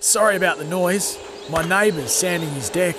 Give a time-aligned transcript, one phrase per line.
[0.00, 1.18] Sorry about the noise.
[1.50, 2.96] My neighbour's sanding his deck.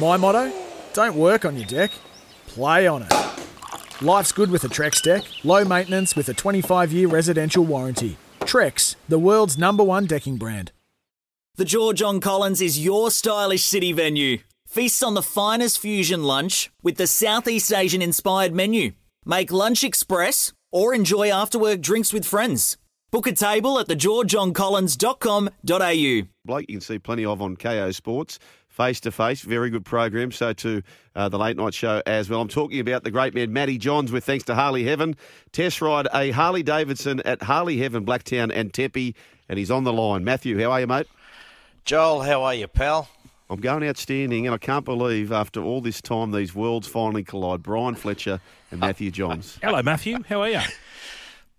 [0.00, 0.52] My motto
[0.92, 1.90] don't work on your deck,
[2.46, 3.12] play on it.
[4.02, 8.16] Life's good with a Trex deck, low maintenance with a 25 year residential warranty.
[8.40, 10.72] Trex, the world's number one decking brand.
[11.56, 14.38] The George on Collins is your stylish city venue.
[14.66, 18.92] Feast on the finest fusion lunch with the Southeast Asian inspired menu.
[19.24, 22.76] Make lunch express or enjoy after work drinks with friends.
[23.12, 26.28] Book a table at thegeorgeoncollins.com.au.
[26.44, 28.38] bloke you can see plenty of on KO Sports.
[28.68, 30.30] Face to face, very good program.
[30.32, 30.82] So to
[31.14, 32.42] uh, the late night show as well.
[32.42, 35.16] I'm talking about the great man Matty Johns with thanks to Harley Heaven.
[35.52, 39.14] Test ride a Harley Davidson at Harley Heaven, Blacktown and Tempe,
[39.48, 40.24] and he's on the line.
[40.24, 41.06] Matthew, how are you, mate?
[41.86, 43.08] Joel, how are you, pal?
[43.48, 47.62] I'm going outstanding, and I can't believe after all this time these worlds finally collide.
[47.62, 48.40] Brian Fletcher
[48.72, 49.56] and Matthew Johns.
[49.62, 50.18] Hello, Matthew.
[50.28, 50.60] How are you?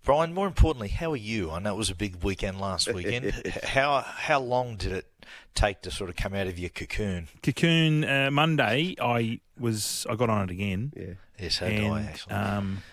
[0.08, 1.52] Brian, more importantly, how are you?
[1.52, 3.33] I know it was a big weekend last weekend.
[3.61, 5.05] how how long did it
[5.53, 7.27] take to sort of come out of your cocoon?
[7.44, 8.95] Cocoon uh, Monday.
[9.02, 10.08] I was.
[10.09, 10.94] I got on it again.
[10.95, 11.05] Yeah.
[11.38, 12.33] Yes, so did and I actually.
[12.33, 12.83] um,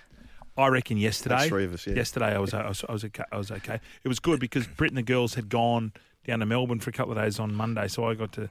[0.59, 1.37] I reckon yesterday.
[1.37, 1.95] That's three of us, yeah.
[1.95, 3.25] Yesterday, I was, I was I was okay.
[3.31, 3.79] I was okay.
[4.03, 5.93] It was good because Brit and the girls had gone
[6.27, 8.51] down to Melbourne for a couple of days on Monday, so I got to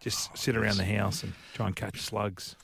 [0.00, 2.56] just sit around the house and try and catch slugs.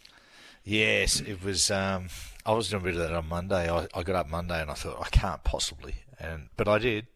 [0.64, 1.70] yes, it was.
[1.70, 2.08] Um,
[2.46, 3.70] I was doing a bit of that on Monday.
[3.70, 7.06] I, I got up Monday and I thought I can't possibly, and but I did.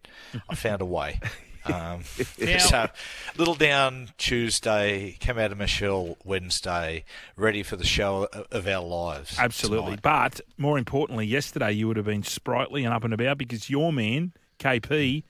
[0.48, 1.20] I found a way.
[1.64, 2.02] Um,
[2.58, 2.88] so,
[3.36, 7.04] little down Tuesday, came out of Michelle Wednesday,
[7.36, 9.36] ready for the show of our lives.
[9.38, 9.96] Absolutely.
[9.96, 10.02] tonight.
[10.02, 13.92] But more importantly, yesterday you would have been sprightly and up and about because your
[13.92, 15.22] man, KP,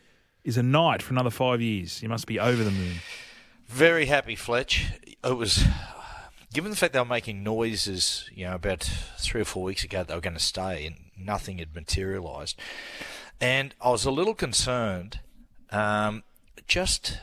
[0.44, 2.02] is a knight for another five years.
[2.02, 2.96] You must be over the moon.
[3.66, 4.86] Very happy, Fletch.
[5.22, 5.64] It was,
[6.52, 8.82] given the fact they were making noises, you know, about
[9.18, 12.58] three or four weeks ago they were going to stay and nothing had materialised.
[13.40, 15.20] And I was a little concerned,
[15.70, 16.24] um,
[16.66, 17.18] just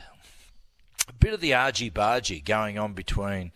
[1.08, 3.52] a bit of the argy bargy going on between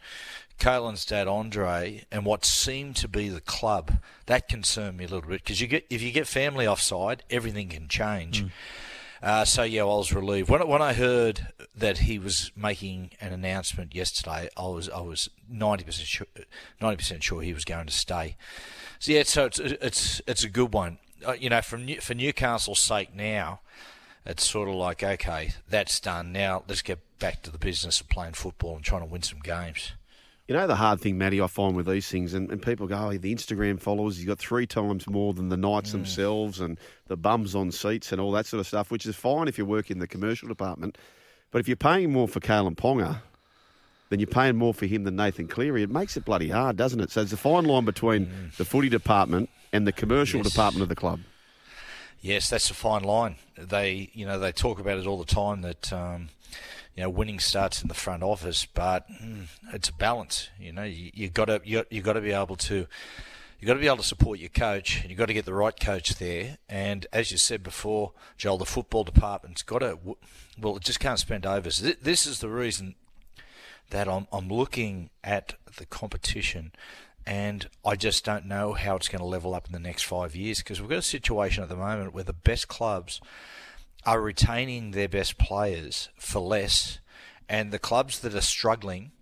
[0.58, 3.94] Kalyn's dad Andre and what seemed to be the club.
[4.26, 7.68] That concerned me a little bit because you get if you get family offside, everything
[7.68, 8.44] can change.
[9.22, 11.46] Uh, so yeah, I was relieved when when I heard
[11.76, 14.48] that he was making an announcement yesterday.
[14.56, 16.26] I was I was ninety percent sure
[16.80, 18.36] ninety percent sure he was going to stay.
[18.98, 20.98] So yeah, so it's it's it's a good one.
[21.24, 23.60] Uh, you know, from for Newcastle's sake now,
[24.26, 26.32] it's sort of like okay, that's done.
[26.32, 29.38] Now let's get back to the business of playing football and trying to win some
[29.38, 29.92] games.
[30.48, 32.96] You know the hard thing, Matty, I find with these things, and, and people go,
[33.10, 37.16] oh, the Instagram followers, you've got three times more than the Knights themselves and the
[37.16, 39.90] bums on seats and all that sort of stuff, which is fine if you work
[39.90, 40.98] in the commercial department.
[41.52, 43.20] But if you're paying more for Kalyn Ponga
[44.08, 47.00] than you're paying more for him than Nathan Cleary, it makes it bloody hard, doesn't
[47.00, 47.10] it?
[47.12, 50.50] So there's a fine line between the footy department and the commercial Yes.
[50.50, 51.20] department of the club.
[52.20, 53.36] Yes, that's a fine line.
[53.56, 56.28] They, you know, they talk about it all the time that, um,
[56.96, 60.50] you know, winning starts in the front office, but mm, it's a balance.
[60.58, 62.86] You know, you, got to you, you got to be able to
[63.58, 65.54] you got to be able to support your coach, and you've got to get the
[65.54, 66.58] right coach there.
[66.68, 69.98] And as you said before, Joel, the football department's got to
[70.60, 71.78] well, it just can't spend overs.
[71.78, 72.96] This is the reason
[73.90, 76.72] that I'm, I'm looking at the competition
[77.26, 80.34] and I just don't know how it's going to level up in the next five
[80.34, 83.20] years because we've got a situation at the moment where the best clubs
[84.04, 86.98] are retaining their best players for less,
[87.48, 89.12] and the clubs that are struggling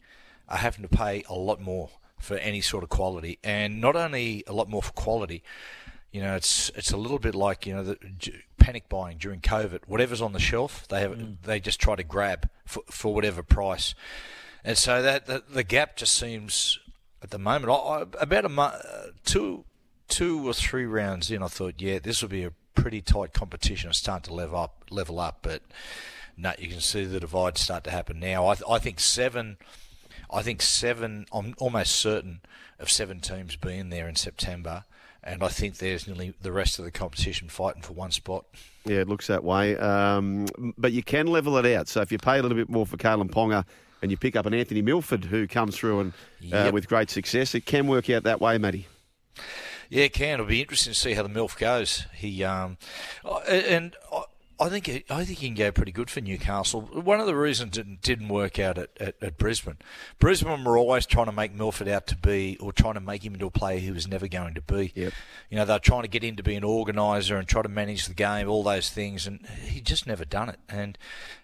[0.48, 4.44] are having to pay a lot more for any sort of quality, and not only
[4.46, 5.42] a lot more for quality.
[6.12, 7.96] You know, it's it's a little bit like you know the
[8.58, 9.80] panic buying during COVID.
[9.86, 11.36] Whatever's on the shelf, they have mm.
[11.44, 13.94] they just try to grab for, for whatever price,
[14.64, 16.80] and so that the, the gap just seems
[17.22, 17.70] at the moment.
[17.70, 19.64] I, I, about a month, uh, two
[20.08, 23.90] two or three rounds in, I thought, yeah, this will be a pretty tight competition.
[23.90, 25.62] It's starting to level up, level up, but
[26.36, 28.46] no, you can see the divide start to happen now.
[28.46, 29.56] I, I think seven.
[30.32, 31.26] I think seven.
[31.32, 32.40] I'm almost certain
[32.78, 34.84] of seven teams being there in September,
[35.22, 38.46] and I think there's nearly the rest of the competition fighting for one spot.
[38.84, 39.76] Yeah, it looks that way.
[39.76, 40.46] Um,
[40.78, 41.88] but you can level it out.
[41.88, 43.66] So if you pay a little bit more for Kalyn Ponga
[44.00, 46.12] and you pick up an Anthony Milford who comes through and
[46.44, 46.72] uh, Yep.
[46.74, 48.86] with great success, it can work out that way, Matty.
[49.90, 50.34] Yeah, it can.
[50.34, 52.06] It'll be interesting to see how the MILF goes.
[52.14, 52.78] He um,
[53.48, 53.96] and
[54.60, 56.82] I, think I think he can go pretty good for Newcastle.
[56.82, 59.78] One of the reasons it didn't work out at, at, at, Brisbane,
[60.20, 63.34] Brisbane were always trying to make Milford out to be, or trying to make him
[63.34, 64.92] into a player he was never going to be.
[64.94, 65.12] Yep.
[65.50, 68.06] You know, they're trying to get him to be an organiser and try to manage
[68.06, 70.60] the game, all those things, and he just never done it.
[70.68, 70.96] And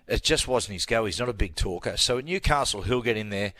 [0.07, 1.05] it just wasn't his go.
[1.05, 1.97] He's not a big talker.
[1.97, 3.55] So at Newcastle, he'll get in there.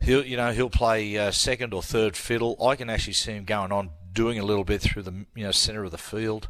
[0.00, 2.56] He'll, you know, he'll play uh, second or third fiddle.
[2.64, 5.52] I can actually see him going on doing a little bit through the you know
[5.52, 6.48] centre of the field.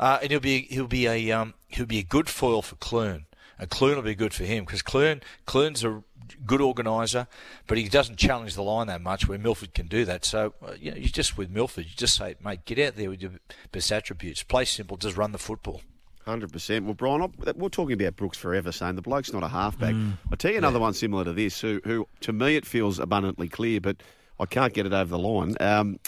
[0.00, 3.26] Uh, and he'll be he'll be a um, he'll be a good foil for Clune,
[3.56, 6.02] and Clune will be good for him because Clune Clune's a
[6.44, 7.28] good organiser,
[7.68, 9.28] but he doesn't challenge the line that much.
[9.28, 12.16] Where Milford can do that, so uh, you know you just with Milford, you just
[12.16, 13.32] say, mate, get out there with your
[13.70, 15.82] best attributes, play simple, just run the football.
[16.24, 16.84] Hundred percent.
[16.84, 19.94] Well, Brian, we're talking about Brooks forever, saying the bloke's not a halfback.
[19.94, 20.14] Mm.
[20.32, 20.82] I'll tell you another yeah.
[20.82, 24.02] one similar to this, who, who to me it feels abundantly clear, but
[24.40, 25.56] I can't get it over the line.
[25.60, 25.98] Um,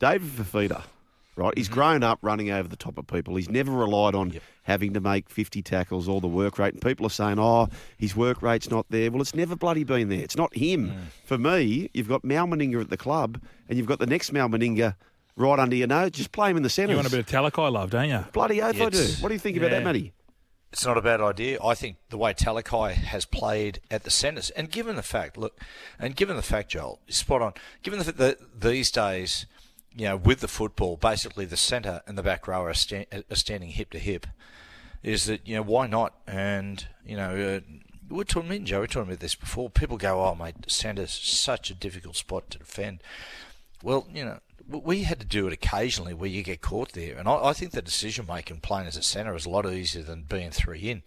[0.00, 0.82] David Fifita
[1.40, 1.56] right?
[1.56, 1.74] He's mm-hmm.
[1.74, 3.36] grown up running over the top of people.
[3.36, 4.42] He's never relied on yep.
[4.64, 6.74] having to make 50 tackles or the work rate.
[6.74, 9.10] And people are saying, oh, his work rate's not there.
[9.10, 10.20] Well, it's never bloody been there.
[10.20, 10.90] It's not him.
[10.90, 10.96] Mm.
[11.24, 14.48] For me, you've got Mal Meninga at the club and you've got the next Mal
[14.48, 14.94] Meninga
[15.36, 16.12] right under your nose.
[16.12, 16.92] Just play him in the centre.
[16.92, 18.24] You want a bit of Talakai love, don't you?
[18.32, 19.06] Bloody oath I do.
[19.20, 19.62] What do you think yeah.
[19.62, 20.12] about that, Matty?
[20.72, 21.58] It's not a bad idea.
[21.64, 25.58] I think the way Talakai has played at the centres, and given the fact, look,
[25.98, 27.54] and given the fact, Joel, spot on.
[27.82, 29.46] Given the fact that these days
[29.96, 33.36] you know, with the football, basically the centre and the back row are, sta- are
[33.36, 34.26] standing hip to hip.
[35.02, 36.14] Is that you know why not?
[36.26, 37.60] And you know, uh,
[38.08, 39.70] we're talking, Joe, we are talking about this before.
[39.70, 43.02] People go, "Oh, mate, centre's such a difficult spot to defend."
[43.82, 47.26] Well, you know, we had to do it occasionally where you get caught there, and
[47.26, 50.22] I, I think the decision making playing as a centre is a lot easier than
[50.22, 51.02] being three in.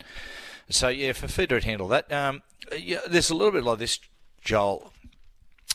[0.70, 2.42] So yeah, for Fifita to handle that, um,
[2.76, 4.00] yeah, there's a little bit like this,
[4.44, 4.92] Joel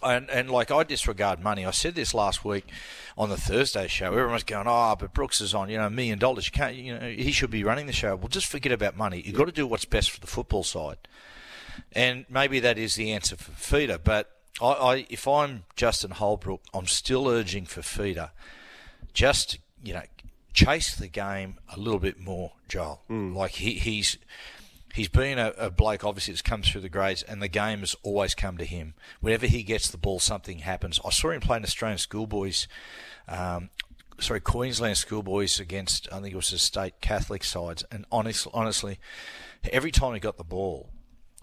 [0.03, 1.65] and, and like I disregard money.
[1.65, 2.67] I said this last week
[3.17, 4.06] on the Thursday show.
[4.06, 6.47] Everyone's going, "Oh, but Brooks is on, you know, a million dollars.
[6.47, 9.23] You can't, you know, he should be running the show." Well, just forget about money.
[9.25, 10.99] You've got to do what's best for the football side,
[11.93, 13.99] and maybe that is the answer for Fifita.
[14.03, 14.31] But
[14.61, 18.31] I, I if I'm Justin Holbrook, I'm still urging for Fifita,
[19.12, 20.03] just you know,
[20.53, 23.03] chase the game a little bit more, Joel.
[23.11, 23.35] Mm.
[23.35, 24.19] Like he, he's
[24.99, 27.95] he's been a, a, bloke obviously that's come through the grades and the game has
[28.03, 28.95] always come to him.
[29.21, 31.00] Whenever he gets the ball something happens.
[31.05, 32.67] I saw him playing australian schoolboys
[33.29, 33.71] um,
[34.19, 38.99] sorry queensland schoolboys against i think it was the state catholic sides and honest, honestly
[39.73, 40.91] every time he got the ball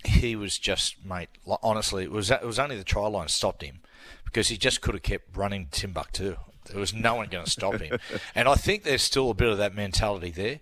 [0.04, 1.30] he was just mate
[1.64, 3.80] honestly it was it was only the try line stopped him
[4.26, 6.36] because he just could have kept running timbuktu
[6.66, 8.00] there was no one going to stop him.
[8.36, 10.60] and I think there's still a bit of that mentality there.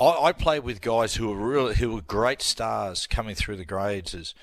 [0.00, 3.64] I, I played with guys who were really, who were great stars coming through the
[3.64, 4.34] grades as,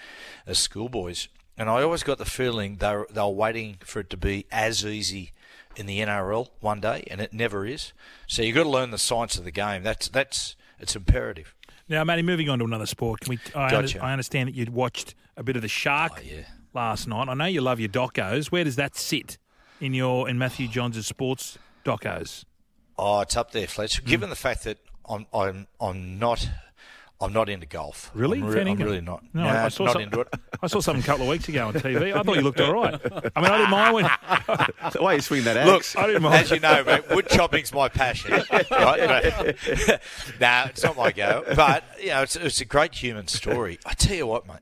[0.46, 1.28] as schoolboys.
[1.58, 4.46] And I always got the feeling they were, they were waiting for it to be
[4.52, 5.34] as easy
[5.76, 7.94] in the NRL one day, and it never is.
[8.28, 9.84] So you've got to learn the science of the game.
[9.84, 11.56] That's that's it's imperative.
[11.88, 13.22] Now, Matty, moving on to another sport.
[13.22, 13.40] Can we?
[13.56, 14.04] I, gotcha.
[14.04, 16.42] I understand that you'd watched a bit of the shark oh, yeah.
[16.74, 17.28] last night.
[17.28, 18.48] I know you love your docos.
[18.48, 19.38] Where does that sit
[19.80, 22.46] in your in Matthew Johns' sports docos?
[22.98, 24.04] Oh, it's up there, Fletch.
[24.04, 24.08] Mm.
[24.08, 24.78] Given the fact that
[25.08, 26.48] I'm I'm I'm not
[27.22, 28.12] I'm not into golf.
[28.14, 28.40] Really?
[28.40, 29.24] I'm, re- I'm really not.
[29.34, 30.34] No, nah, I saw not some, into it.
[30.62, 32.16] I saw something a couple of weeks ago on TV.
[32.16, 32.94] I thought you looked all right.
[33.36, 34.04] I mean, I didn't mind when.
[34.94, 35.96] the way you swing that axe.
[35.96, 36.36] Look, I didn't mind.
[36.36, 38.32] As you know, mate, wood chopping's my passion.
[38.32, 38.68] right?
[38.70, 40.02] But,
[40.40, 41.44] nah, it's not my go.
[41.56, 43.80] But you know, it's, it's a great human story.
[43.86, 44.60] I tell you what, mate.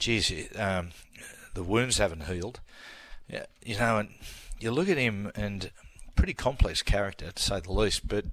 [0.00, 0.90] Geez, um,
[1.54, 2.60] the wounds haven't healed.
[3.28, 4.08] Yeah, you know, and
[4.60, 5.70] you look at him and
[6.14, 8.08] pretty complex character to say the least.
[8.08, 8.24] But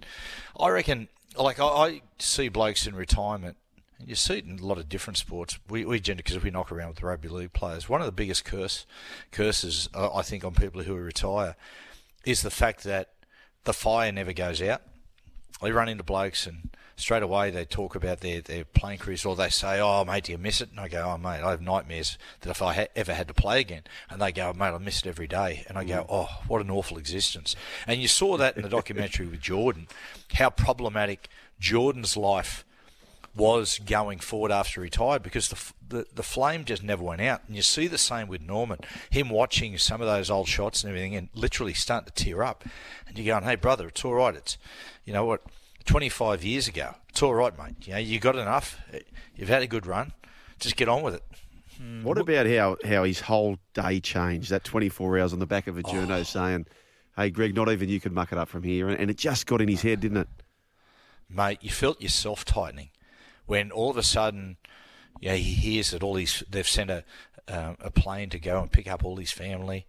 [0.60, 3.58] I reckon, like I, I see blokes in retirement.
[4.00, 5.60] And you see it in a lot of different sports.
[5.70, 7.88] We, we gender because we knock around with the rugby league players.
[7.88, 8.86] One of the biggest curse
[9.32, 11.56] curses uh, I think on people who retire
[12.26, 13.10] is the fact that
[13.66, 14.82] the fire never goes out.
[15.64, 19.36] They run into blokes and straight away they talk about their, their playing careers or
[19.36, 20.70] they say, oh, mate, do you miss it?
[20.70, 23.34] And I go, oh, mate, I have nightmares that if I ha- ever had to
[23.34, 23.84] play again.
[24.10, 25.66] And they go, mate, I miss it every day.
[25.68, 26.06] And I go, mm.
[26.10, 27.56] oh, what an awful existence.
[27.88, 29.88] And you saw that in the documentary with Jordan,
[30.34, 31.30] how problematic
[31.60, 32.66] Jordan's life
[33.36, 37.42] was going forward after he retired because the, the the flame just never went out.
[37.48, 40.90] And you see the same with Norman, him watching some of those old shots and
[40.90, 42.64] everything, and literally starting to tear up.
[43.08, 44.36] And you're going, "Hey, brother, it's all right.
[44.36, 44.58] It's,
[45.06, 45.42] you know what,
[45.86, 46.96] 25 years ago.
[47.10, 47.76] It's all right, mate.
[47.88, 48.80] You know, you got enough.
[49.36, 50.14] You've had a good run.
[50.60, 51.24] Just get on with it.
[51.82, 52.04] Mm.
[52.04, 54.50] What about how, how his whole day changed?
[54.50, 56.24] That 24 hours on the back of a journo oh.
[56.24, 56.68] saying,
[57.16, 58.90] hey, Greg, not even you could muck it up from here.
[58.90, 60.28] And it just got in his head, didn't it?
[61.30, 62.90] Mate, you felt yourself tightening
[63.46, 64.58] when all of a sudden
[65.24, 67.04] yeah, he hears that all these, they've sent a,
[67.48, 69.86] a plane to go and pick up all his family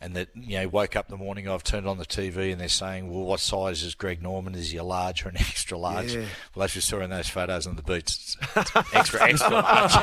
[0.00, 2.68] and that you know woke up the morning I've turned on the TV and they're
[2.68, 4.54] saying, well, what size is Greg Norman?
[4.54, 6.14] Is he a large or an extra large?
[6.14, 6.24] Yeah.
[6.54, 9.94] Well, as we saw in those photos on the boots, it's, it's extra extra large.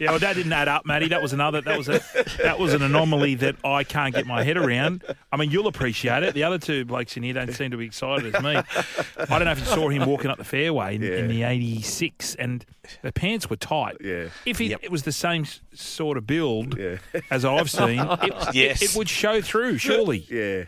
[0.00, 1.08] yeah, well, that didn't add up, Matty.
[1.08, 1.60] That was another.
[1.60, 2.00] That was a
[2.42, 5.02] that was an anomaly that I can't get my head around.
[5.30, 6.34] I mean, you'll appreciate it.
[6.34, 8.56] The other two blokes in here don't seem to be excited as me.
[8.56, 11.10] I don't know if you saw him walking up the fairway in, Yeah.
[11.18, 12.64] in the '86, and
[13.02, 13.96] the pants were tight.
[14.00, 14.28] Yeah.
[14.44, 14.80] If he, Yep.
[14.82, 16.98] it was the same sort of build Yeah.
[17.30, 18.82] as I've seen, it, Yes.
[18.82, 19.78] it, it would show through.
[19.78, 20.26] Surely.
[20.32, 20.64] Yeah.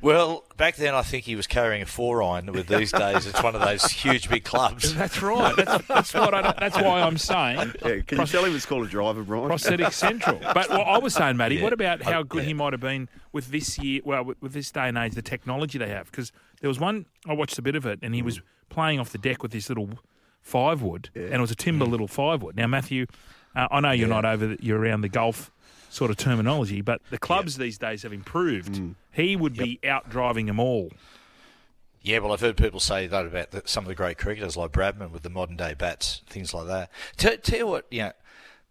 [0.00, 2.50] Well, back then I think he was carrying a four iron.
[2.52, 4.94] With these days, it's one of those huge big clubs.
[4.94, 5.54] That's right.
[5.56, 6.34] That's, that's what.
[6.34, 7.74] I, that's why I'm saying.
[7.84, 8.00] yeah.
[8.06, 9.48] Can you tell him it's called a driver, Brian?
[9.48, 10.38] prosthetic central.
[10.38, 11.64] But what I was saying, Matty, Yeah.
[11.64, 12.48] what about how good yeah.
[12.48, 14.00] he might have been with this year?
[14.04, 16.10] Well, with, with this day and age, the technology they have.
[16.10, 18.26] Because there was one I watched a bit of it, and he mm.
[18.26, 19.98] was playing off the deck with this little
[20.42, 22.56] five wood, and it was a timber little five wood.
[22.56, 23.06] Now, Matthew,
[23.56, 24.14] uh, I know you're Yeah.
[24.20, 25.50] not over, the, you're around the golf
[25.88, 28.80] sort of terminology, but the clubs these days have improved.
[29.12, 30.90] He would be out driving them all.
[32.00, 34.72] Yeah, well, I've heard people say that about the, some of the great cricketers like
[34.72, 36.90] Bradman with the modern day bats, things like that.
[37.16, 38.12] Tell, tell you what, you know,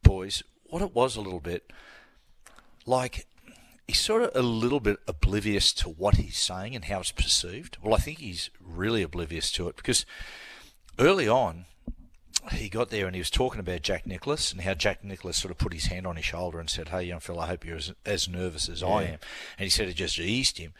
[0.03, 1.71] boys, what it was a little bit
[2.85, 3.27] like
[3.87, 7.77] he's sort of a little bit oblivious to what he's saying and how it's perceived.
[7.81, 10.05] Well, I think he's really oblivious to it because
[11.01, 11.65] early on,
[12.51, 15.51] he got there and he was talking about Jack Nicklaus and how Jack Nicklaus sort
[15.51, 17.77] of put his hand on his shoulder and said, Hey, young fella, I hope you're
[17.77, 19.19] as, as nervous as I am.
[19.57, 20.73] And he said it just eased him.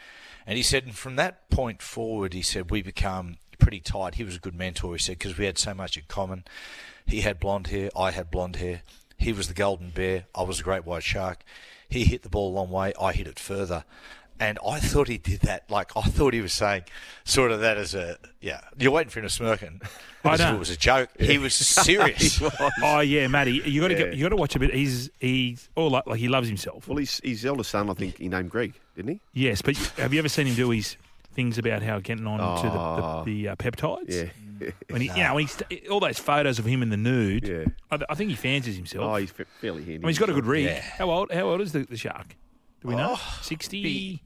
[0.46, 4.16] And he said, and from that point forward, he said, we become pretty tight.
[4.16, 6.46] He was a good mentor, he said, because we had so much in common.
[7.06, 8.82] He had blonde hair, I had blonde hair.
[9.18, 11.44] He was the golden bear, I was the great white shark.
[11.88, 13.86] He hit the ball a long way, I hit it further.
[14.42, 15.70] And I thought he did that.
[15.70, 16.84] Like I thought he was saying,
[17.24, 18.62] sort of that as a yeah.
[18.78, 19.82] You're waiting for him to smirk, and
[20.26, 20.56] I As if know.
[20.56, 21.10] it was a joke.
[21.20, 22.42] He was serious.
[22.84, 24.00] Oh yeah, Matty, you got to Yeah.
[24.06, 24.74] get, you got to watch a bit.
[24.74, 26.88] He's he's all like, like he loves himself.
[26.88, 29.22] Well, his, his eldest son, I think he named Greg, didn't he?
[29.34, 30.98] Yes, but have you ever seen him do his
[31.34, 33.24] things about how getting on to Oh.
[33.26, 34.32] the, the, the uh, peptides?
[34.60, 34.72] Yeah.
[34.90, 37.48] When he, you know, when he's all those photos of him in the nude.
[37.48, 37.66] Yeah.
[37.92, 39.06] I, th- I think he fancies himself.
[39.06, 40.00] Oh, he's fairly handy.
[40.00, 40.66] mean, he's got a good rig.
[40.66, 40.82] Yeah.
[40.82, 41.32] How old?
[41.32, 42.36] How old is the, the shark?
[42.82, 43.16] Do we know?
[43.16, 44.22] Oh, 60, he-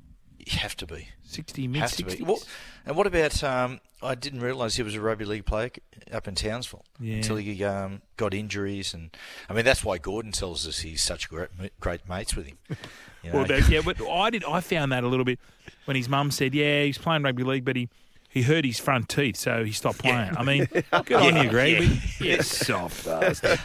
[0.45, 1.09] You have to be.
[1.23, 2.11] 60 mid Has to be.
[2.13, 2.21] 60s.
[2.25, 2.45] What,
[2.85, 3.43] and what about?
[3.43, 5.71] Um, I didn't realise he was a rugby league player
[6.13, 7.15] up in Townsville Yeah.
[7.15, 9.09] until he um, got injuries, and
[9.49, 11.49] I mean that's why Gordon tells us he's such great
[11.79, 12.57] great mates with him.
[13.23, 13.37] You know?
[13.39, 14.43] Well, that- yeah, but I did.
[14.43, 15.39] I found that a little bit
[15.85, 17.89] when his mum said, "Yeah, he's playing rugby league, but he."
[18.29, 20.35] He hurt his front teeth, so he stopped playing.
[20.35, 20.67] I mean,
[21.05, 21.81] good on you, Greg.
[22.19, 22.35] yeah.
[22.35, 23.57] You soft bastard.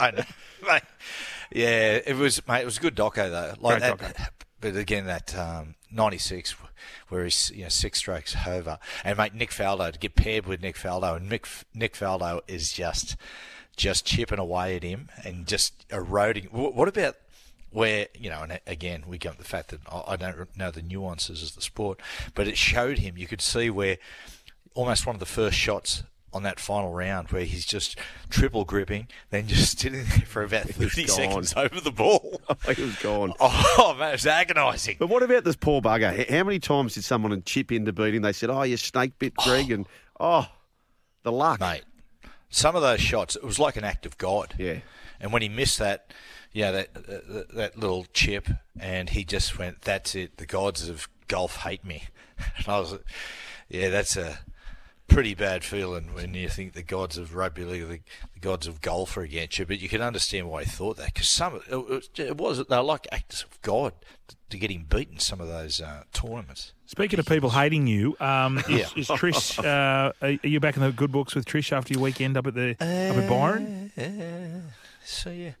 [0.00, 0.22] I know,
[0.66, 0.82] mate.
[1.52, 2.62] Yeah, it was, mate.
[2.62, 3.54] It was a good doco though.
[3.60, 4.28] Like Great that, doco.
[4.60, 6.54] but again, that um, '96,
[7.08, 10.62] where he's you know six strokes over, and mate, Nick Faldo to get paired with
[10.62, 13.16] Nick Faldo, and Nick Nick Faldo is just
[13.76, 16.44] just chipping away at him and just eroding.
[16.44, 17.16] What about?
[17.70, 21.42] Where you know, and again, we get the fact that I don't know the nuances
[21.42, 22.00] of the sport,
[22.34, 23.18] but it showed him.
[23.18, 23.98] You could see where
[24.74, 26.02] almost one of the first shots
[26.36, 27.98] on that final round where he's just
[28.30, 32.40] triple gripping, then just sitting there for about 30 seconds over the ball.
[32.68, 33.32] Oh, he was gone.
[33.40, 34.96] Oh, man, it's agonising.
[34.98, 36.28] But what about this poor bugger?
[36.30, 38.22] How many times did someone chip in to beat him?
[38.22, 39.44] They said, "Oh, you snake bit, oh.
[39.44, 39.86] Greg," and
[40.18, 40.46] oh,
[41.22, 41.60] the luck.
[41.60, 41.84] Mate,
[42.48, 44.54] some of those shots, it was like an act of God.
[44.58, 44.78] Yeah.
[45.20, 46.12] And when he missed that,
[46.52, 50.36] yeah, that, that, that little chip, and he just went, that's it.
[50.36, 52.04] The gods of golf hate me.
[52.56, 52.98] And I was,
[53.68, 54.38] yeah, that's a
[55.08, 58.00] pretty bad feeling when you think the gods of rugby league, the,
[58.34, 59.66] the gods of golf are against you.
[59.66, 62.76] But you can understand why he thought that because some, it, was- it was, they
[62.76, 63.92] were like acts of God
[64.50, 66.72] to get him beaten some of those uh, tournaments.
[66.86, 68.86] Speaking of people hating you, um, is, Yeah.
[68.96, 69.58] is Trish?
[69.64, 72.54] Uh, are you back in the good books with Trish after your weekend up at
[72.54, 73.90] the up at Byron?
[75.04, 75.52] So yeah,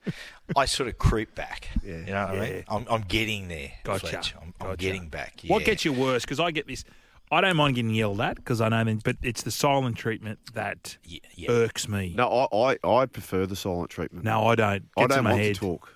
[0.56, 1.68] I sort of creep back.
[1.84, 1.98] Yeah.
[1.98, 2.64] You know what I mean?
[2.68, 3.70] I'm, I'm getting there.
[3.84, 4.06] Gotcha.
[4.08, 4.34] Fletch.
[4.42, 5.40] I'm, I'm getting back.
[5.46, 6.22] What gets you worse?
[6.24, 6.84] Because I get this.
[7.30, 10.38] I don't mind getting yelled at because I know, them, but it's the silent treatment
[10.54, 11.50] that Yeah, yeah.
[11.50, 12.14] irks me.
[12.16, 14.24] No, I, I, I prefer the silent treatment.
[14.24, 14.88] No, I don't.
[14.96, 15.54] I Gets in don't my want head.
[15.56, 15.92] to talk.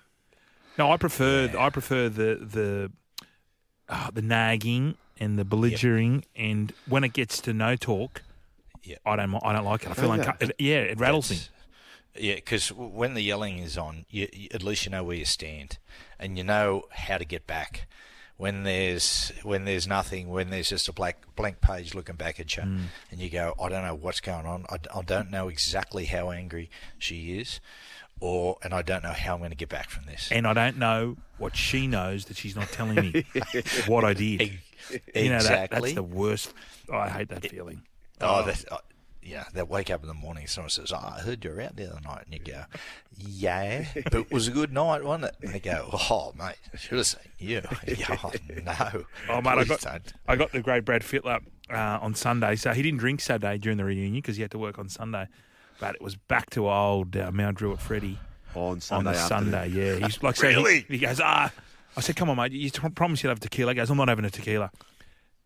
[0.77, 2.91] No, I prefer I prefer the the
[3.89, 8.21] uh, the nagging and the belligerent, and when it gets to no talk,
[8.83, 8.97] Yeah.
[9.05, 9.89] I don't I don't like it.
[9.91, 10.19] I feel Okay.
[10.19, 10.53] uncomfortable.
[10.59, 11.37] Yeah, it rattles me.
[12.17, 15.23] Yeah, because when the yelling is on, you, you, at least you know where you
[15.25, 15.77] stand,
[16.19, 17.87] and you know how to get back.
[18.41, 22.57] When there's when there's nothing, when there's just a black blank page looking back at
[22.57, 22.85] you, Mm.
[23.11, 24.65] and you go, I don't know what's going on.
[24.67, 27.59] I, I don't know exactly how angry she is,
[28.19, 30.29] or and I don't know how I'm going to get back from this.
[30.31, 33.25] And I don't know what she knows that she's not telling me
[33.85, 34.41] what I did.
[34.41, 34.59] E-
[35.13, 35.79] You know, that, exactly.
[35.81, 36.51] that's the worst.
[36.91, 37.83] I hate that feeling.
[38.21, 38.77] Oh, that's, uh,
[39.23, 40.47] yeah, they wake up in the morning.
[40.47, 42.63] Someone says, oh, "I heard you were out the other night," and you go,
[43.17, 46.77] "Yeah, but it was a good night, wasn't it?" And they go, "Oh, mate, I
[46.77, 48.31] should have seen you." Yeah, oh,
[48.63, 50.13] no, Oh, mate, I got, don't.
[50.27, 52.55] I got the great Brad Fittler uh, on Sunday.
[52.55, 55.27] So he didn't drink Saturday during the reunion because he had to work on Sunday.
[55.79, 58.19] But it was back to old uh, Mount Druitt Freddie
[58.55, 59.51] On on Sunday the afternoon.
[59.51, 59.67] Sunday.
[59.99, 60.85] Yeah, he's like, so he- Really?
[60.87, 61.51] he, goes, ah.
[61.97, 62.51] I said, come on, mate.
[62.53, 63.71] You t- promised you'd have tequila.
[63.73, 64.71] He goes, I'm not having a tequila.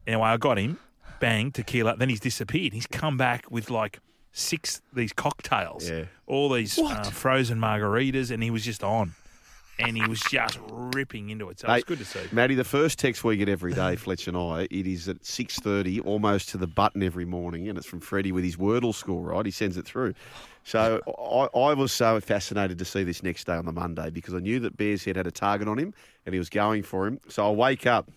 [0.06, 0.78] Anyway, I got him.
[1.20, 1.96] Bang, tequila.
[1.98, 2.74] Then he's disappeared.
[2.74, 4.00] He's come back with like
[4.32, 6.06] six these cocktails, Yeah.
[6.28, 9.14] all these uh, frozen margaritas, and he was just on.
[9.78, 11.60] And he was just ripping into it.
[11.60, 12.22] So Hey, it's good to see.
[12.32, 15.60] Matty, the first text we get every day, Fletch and I, it is at six
[15.60, 19.22] thirty, almost to the button every morning, and it's from Freddie with his Wordle score.
[19.22, 20.14] Right, he sends it through.
[20.64, 24.34] So I, I was so fascinated to see this next day on the Monday because
[24.34, 25.94] I knew that Bears Head had a target on him
[26.26, 27.20] and he was going for him.
[27.28, 28.10] So I wake up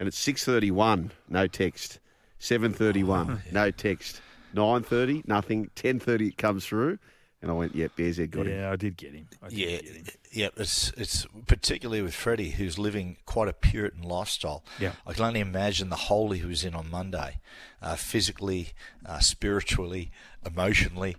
[0.00, 2.00] and it's six thirty-one, no text.
[2.44, 4.20] Seven thirty-one, no text.
[4.52, 5.70] Nine thirty, nothing.
[5.74, 6.98] Ten thirty, it comes through,
[7.40, 9.26] and I went, "Yeah, Bears Head got him." Yeah, I did get him.
[9.42, 10.04] I did Yeah, get him.
[10.30, 10.48] yeah.
[10.58, 14.62] It's it's particularly with Freddie, who's living quite a Puritan lifestyle.
[14.78, 14.92] Yeah.
[15.06, 17.40] I can only imagine the hole he was in on Monday,
[17.80, 18.74] uh, physically,
[19.06, 20.10] uh, spiritually,
[20.44, 21.16] emotionally.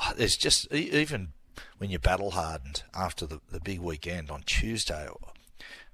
[0.00, 1.32] Uh, There's just e- even
[1.78, 5.08] when you're battle hardened after the the big weekend on Tuesday.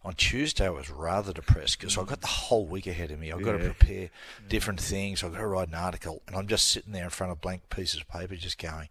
[0.05, 3.33] On Tuesday, I was rather depressed because I've got the whole week ahead of me.
[3.33, 4.11] I've got to prepare
[4.49, 5.25] different things.
[5.25, 7.63] I've got to write an article, and I'm just sitting there in front of blank
[7.71, 8.91] pieces of paper, just going,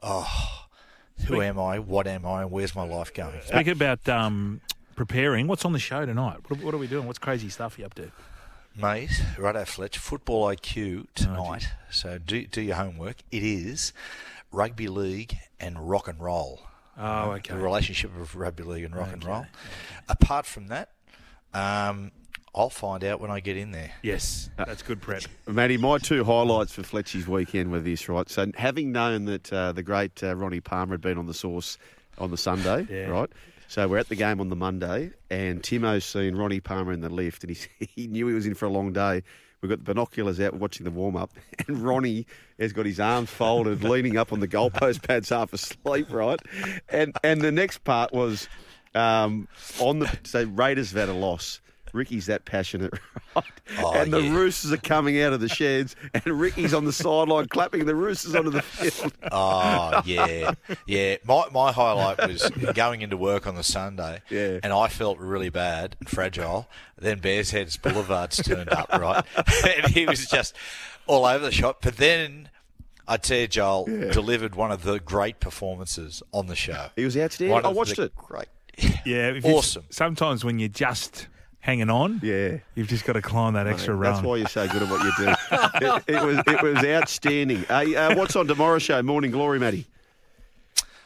[0.00, 0.66] "Oh,
[1.26, 1.80] who am I?
[1.80, 2.42] What am I?
[2.42, 4.60] And where's my life going?" Speaking about um,
[4.94, 6.38] preparing, what's on the show tonight?
[6.48, 7.06] What, what are we doing?
[7.08, 8.12] What's crazy stuff you up to?
[8.76, 9.98] Mate, righto, Fletch.
[9.98, 11.66] Football IQ tonight.
[11.90, 13.16] so do do your homework.
[13.32, 13.92] It is
[14.52, 16.60] rugby league and rock and roll.
[16.98, 17.54] Oh, okay.
[17.54, 19.46] The relationship of rugby league and rock and roll.
[20.08, 20.90] Apart from that,
[21.54, 22.10] um,
[22.54, 23.92] I'll find out when I get in there.
[24.02, 25.22] Yes, that's good prep.
[25.46, 28.28] Matty, my two highlights for Fletchy's weekend were this, right?
[28.28, 31.78] So, having known that uh, the great uh, Ronnie Palmer had been on the sauce
[32.18, 33.06] on the Sunday, Yeah.
[33.10, 33.30] right?
[33.70, 37.10] So, we're at the game on the Monday, and Timo's seen Ronnie Palmer in the
[37.10, 39.22] lift, and he, he knew he was in for a long day.
[39.60, 41.32] We've got the binoculars out watching the warm up,
[41.68, 42.26] and Ronnie
[42.58, 46.40] has got his arms folded, leaning up on the goalpost pads, half asleep, right?
[46.88, 48.48] And and the next part was
[48.94, 49.48] um,
[49.78, 51.60] on the so Raiders have had a loss.
[51.92, 52.92] Ricky's that passionate,
[53.36, 53.44] right?
[53.78, 54.34] Oh, and the yeah.
[54.34, 58.34] Roosters are coming out of the sheds, and Ricky's on the sideline clapping the Roosters
[58.34, 59.12] onto the field.
[59.32, 60.52] Oh yeah,
[60.86, 61.16] yeah.
[61.24, 64.60] My my highlight was going into work on the Sunday, Yeah.
[64.62, 66.68] and I felt really bad and fragile.
[66.98, 69.24] Then Bears Heads Boulevards turned up, right,
[69.76, 70.54] and he was just
[71.06, 71.78] all over the shop.
[71.82, 72.50] But then.
[73.10, 76.88] I tell you, Joel delivered one of the great performances on the show.
[76.94, 77.54] He was outstanding.
[77.54, 78.14] One I watched it.
[78.14, 78.48] Great.
[79.06, 79.84] Yeah, if Awesome.
[79.88, 81.26] Sometimes when you're just
[81.60, 82.58] hanging on, Yeah.
[82.74, 84.12] you've just got to climb that extra rung.
[84.14, 85.28] That's why you're so good at what you do.
[85.86, 87.64] it, it was it was outstanding.
[87.64, 89.02] Hey, uh, what's on tomorrow's show?
[89.02, 89.86] Morning Glory, Matty.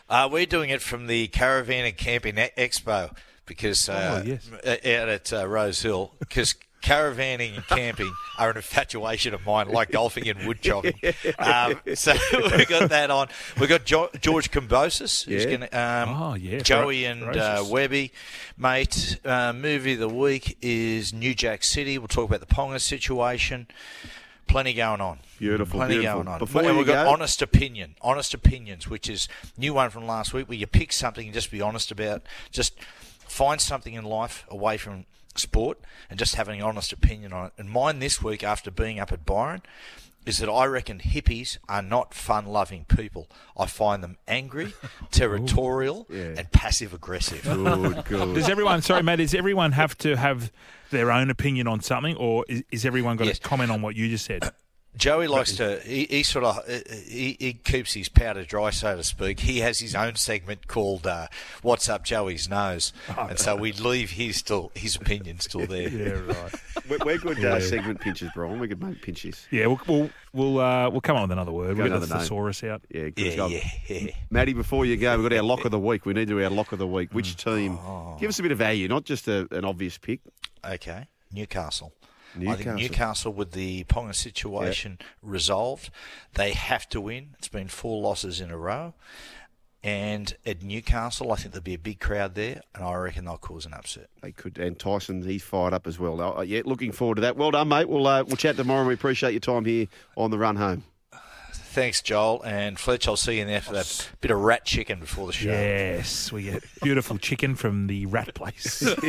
[0.09, 3.15] Uh, we're doing it from the Caravan and Camping Expo
[3.47, 4.51] because uh, Oh, yes.
[4.65, 9.69] uh, out at uh, Rose Hill because caravanning and camping are an infatuation of mine,
[9.69, 10.95] like golfing and wood chopping.
[11.39, 12.13] Um, so
[12.57, 13.29] we got that on.
[13.59, 15.49] We got jo- George Kambosos, who's Yeah.
[15.57, 17.65] going to um, Oh, yeah, Joey and uh.
[17.69, 18.13] Webby,
[18.59, 19.19] mate.
[19.25, 21.99] Uh, movie of the week is New Jack City.
[21.99, 23.67] We'll talk about the Ponga situation.
[24.47, 25.19] Plenty going on.
[25.39, 26.23] Beautiful, Plenty beautiful.
[26.25, 26.39] going on.
[26.39, 30.07] Before and you we've got go- honest opinion, honest opinions, which is new one from
[30.07, 32.79] last week, where you pick something and just be honest about, just
[33.21, 35.07] find something in life away from
[35.39, 35.79] sport
[36.11, 37.53] and just having an honest opinion on it.
[37.59, 39.63] And mine this week, after being up at Byron,
[40.25, 43.29] is that I reckon hippies are not fun-loving people.
[43.59, 44.73] I find them angry,
[45.11, 46.35] territorial, Yeah.
[46.39, 47.43] and passive aggressive.
[47.43, 48.35] Good, good.
[48.35, 50.53] Does everyone, sorry, Matt, does everyone have to have
[50.91, 53.39] their own opinion on something, or is, is everyone got Yes.
[53.39, 54.51] to comment on what you just said?
[54.97, 55.81] Joey likes to.
[55.81, 59.41] He, he sort of he, he keeps his powder dry, so to speak.
[59.41, 61.29] He has his own segment called uh,
[61.63, 65.89] "What's Up Joey's Nose," and so we leave his still his opinion still there.
[65.93, 66.55] Yeah, right.
[66.89, 67.55] We're, we're good Yeah.
[67.55, 68.59] uh, segment pinches, Brian.
[68.59, 69.47] We could make pinches.
[69.51, 71.77] Yeah, we'll we'll we'll, uh, we'll come up with another word.
[71.77, 72.23] Go We'll get another the name.
[72.23, 72.83] thesaurus out.
[72.91, 73.51] Yeah, good Yeah, job.
[73.53, 74.11] yeah, yeah.
[74.31, 76.05] Matty, before you go, we've got our lock of the week.
[76.07, 77.13] We need to do our lock of the week.
[77.15, 77.55] Which Mm.
[77.57, 77.79] team?
[77.79, 78.17] Oh.
[78.21, 80.21] Give us a bit of value, not just a, an obvious pick.
[80.65, 81.93] Okay, Newcastle.
[82.41, 85.91] I think Newcastle, with the Ponga situation resolved,
[86.35, 87.31] they have to win.
[87.39, 88.95] It's been four losses in a row.
[89.85, 93.37] And at Newcastle, I think there'll be a big crowd there, and I reckon they'll
[93.37, 94.11] cause an upset.
[94.23, 96.21] They could, and Tyson, he's fired up as well.
[96.21, 97.37] Uh, yeah, looking forward to that.
[97.37, 97.89] Well done, mate.
[97.89, 98.81] We'll uh, we'll chat tomorrow.
[98.81, 100.85] and We appreciate your time here on the run home.
[101.73, 102.43] Thanks, Joel.
[102.45, 105.33] And Fletch, I'll see you in there for that bit of rat chicken before the
[105.33, 105.51] show.
[105.51, 108.79] Yes, we get beautiful chicken from the rat place.
[108.81, 109.03] thank,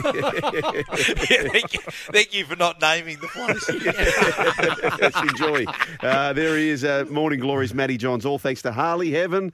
[1.74, 1.80] you,
[2.12, 3.70] thank you for not naming the place.
[5.00, 5.66] Let's enjoy.
[6.02, 8.26] Uh, there he is, uh, Morning Glories, Matty Johns.
[8.26, 9.54] All thanks to Harley Heaven.